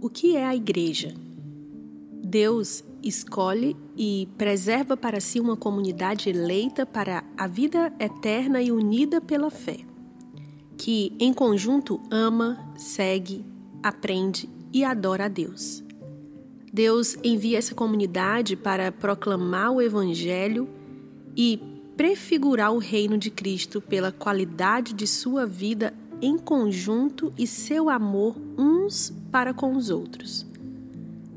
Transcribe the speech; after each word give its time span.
O 0.00 0.08
que 0.08 0.36
é 0.36 0.46
a 0.46 0.54
igreja? 0.54 1.12
Deus 2.22 2.84
escolhe 3.02 3.76
e 3.96 4.28
preserva 4.38 4.96
para 4.96 5.18
si 5.18 5.40
uma 5.40 5.56
comunidade 5.56 6.28
eleita 6.28 6.86
para 6.86 7.24
a 7.36 7.48
vida 7.48 7.92
eterna 7.98 8.62
e 8.62 8.70
unida 8.70 9.20
pela 9.20 9.50
fé, 9.50 9.80
que 10.76 11.12
em 11.18 11.32
conjunto 11.32 12.00
ama, 12.12 12.72
segue, 12.76 13.44
aprende 13.82 14.48
e 14.72 14.84
adora 14.84 15.24
a 15.24 15.28
Deus. 15.28 15.82
Deus 16.72 17.16
envia 17.24 17.58
essa 17.58 17.74
comunidade 17.74 18.54
para 18.54 18.92
proclamar 18.92 19.72
o 19.72 19.82
Evangelho 19.82 20.68
e 21.36 21.60
prefigurar 21.96 22.72
o 22.72 22.78
reino 22.78 23.18
de 23.18 23.32
Cristo 23.32 23.80
pela 23.80 24.12
qualidade 24.12 24.92
de 24.92 25.08
sua 25.08 25.44
vida 25.44 25.92
em 26.20 26.38
conjunto 26.38 27.32
e 27.38 27.46
seu 27.46 27.88
amor 27.88 28.36
uns 28.56 29.12
para 29.30 29.54
com 29.54 29.76
os 29.76 29.90
outros. 29.90 30.46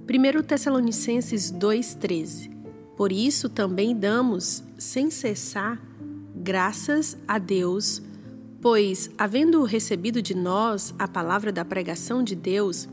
1 0.10 0.44
Tessalonicenses 0.44 1.52
2,13 1.52 2.52
Por 2.98 3.12
isso 3.12 3.48
também 3.48 3.96
damos, 3.96 4.64
sem 4.78 5.10
cessar, 5.10 5.82
graças 6.36 7.18
a 7.28 7.38
Deus, 7.38 8.02
pois, 8.60 9.10
havendo 9.18 9.64
recebido 9.64 10.22
de 10.22 10.36
nós 10.36 10.94
a 11.00 11.08
palavra 11.08 11.52
da 11.52 11.64
pregação 11.64 12.24
de 12.24 12.36
Deus, 12.36 12.90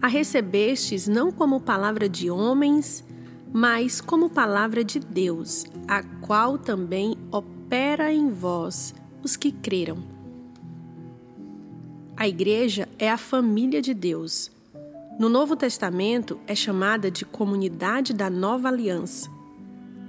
a 0.00 0.08
recebestes 0.08 1.06
não 1.06 1.30
como 1.30 1.60
palavra 1.60 2.08
de 2.08 2.30
homens, 2.30 3.04
mas 3.52 4.00
como 4.00 4.28
palavra 4.28 4.82
de 4.82 4.98
Deus, 4.98 5.64
a 5.86 6.02
qual 6.02 6.58
também 6.58 7.16
opera 7.30 8.12
em 8.12 8.28
vós 8.28 8.94
os 9.22 9.36
que 9.36 9.52
creram. 9.52 10.13
A 12.24 12.26
igreja 12.26 12.88
é 12.98 13.10
a 13.10 13.18
família 13.18 13.82
de 13.82 13.92
Deus. 13.92 14.50
No 15.18 15.28
Novo 15.28 15.54
Testamento 15.54 16.40
é 16.46 16.54
chamada 16.54 17.10
de 17.10 17.22
comunidade 17.22 18.14
da 18.14 18.30
nova 18.30 18.68
aliança. 18.68 19.30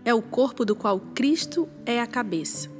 É 0.05 0.13
o 0.13 0.21
corpo 0.21 0.63
do 0.63 0.77
qual 0.77 0.97
Cristo 1.13 1.67
é 1.85 1.99
a 1.99 2.07
cabeça. 2.07 2.71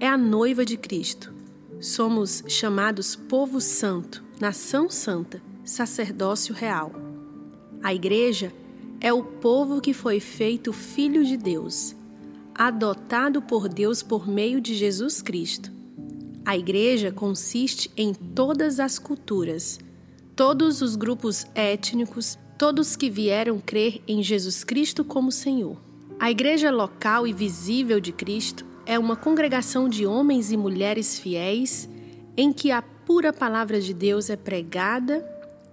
É 0.00 0.08
a 0.08 0.16
noiva 0.16 0.64
de 0.64 0.78
Cristo. 0.78 1.34
Somos 1.82 2.44
chamados 2.48 3.14
povo 3.14 3.60
santo, 3.60 4.24
nação 4.40 4.88
santa, 4.88 5.42
sacerdócio 5.62 6.54
real. 6.54 6.92
A 7.82 7.92
igreja 7.92 8.54
é 9.02 9.12
o 9.12 9.22
povo 9.22 9.82
que 9.82 9.92
foi 9.92 10.18
feito 10.18 10.72
filho 10.72 11.26
de 11.26 11.36
Deus, 11.36 11.94
adotado 12.54 13.42
por 13.42 13.68
Deus 13.68 14.02
por 14.02 14.26
meio 14.26 14.62
de 14.62 14.74
Jesus 14.74 15.20
Cristo 15.20 15.81
a 16.44 16.56
igreja 16.56 17.12
consiste 17.12 17.90
em 17.96 18.12
todas 18.12 18.80
as 18.80 18.98
culturas, 18.98 19.78
todos 20.34 20.82
os 20.82 20.96
grupos 20.96 21.46
étnicos, 21.54 22.36
todos 22.58 22.96
que 22.96 23.08
vieram 23.08 23.60
crer 23.60 24.02
em 24.08 24.22
Jesus 24.22 24.64
Cristo 24.64 25.04
como 25.04 25.30
Senhor. 25.30 25.76
A 26.18 26.30
igreja 26.30 26.70
local 26.70 27.26
e 27.26 27.32
visível 27.32 28.00
de 28.00 28.12
Cristo 28.12 28.64
é 28.84 28.98
uma 28.98 29.16
congregação 29.16 29.88
de 29.88 30.04
homens 30.04 30.50
e 30.50 30.56
mulheres 30.56 31.18
fiéis 31.18 31.88
em 32.36 32.52
que 32.52 32.70
a 32.70 32.82
pura 32.82 33.32
palavra 33.32 33.80
de 33.80 33.94
Deus 33.94 34.28
é 34.28 34.36
pregada 34.36 35.24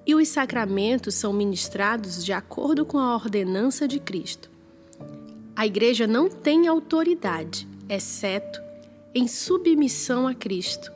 e 0.05 0.13
os 0.13 0.27
sacramentos 0.27 1.15
são 1.15 1.33
ministrados 1.33 2.23
de 2.23 2.33
acordo 2.33 2.85
com 2.85 2.99
a 2.99 3.15
ordenança 3.15 3.87
de 3.87 3.99
Cristo. 3.99 4.49
A 5.55 5.65
igreja 5.65 6.07
não 6.07 6.29
tem 6.29 6.67
autoridade, 6.67 7.67
exceto 7.87 8.68
em 9.13 9.27
submissão 9.27 10.27
a 10.27 10.33
Cristo, 10.33 10.91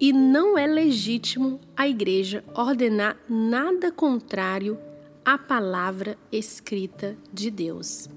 e 0.00 0.12
não 0.12 0.58
é 0.58 0.66
legítimo 0.66 1.60
a 1.76 1.88
Igreja 1.88 2.44
ordenar 2.54 3.16
nada 3.28 3.92
contrário 3.92 4.78
à 5.24 5.38
palavra 5.38 6.18
escrita 6.30 7.16
de 7.32 7.50
Deus. 7.50 8.08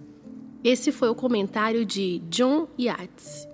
Esse 0.63 0.91
foi 0.91 1.09
o 1.09 1.15
comentário 1.15 1.85
de 1.85 2.19
John 2.29 2.67
Yates. 2.77 3.47